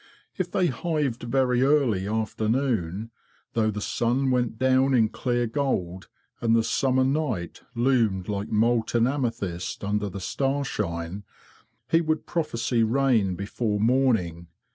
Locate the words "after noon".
2.07-3.11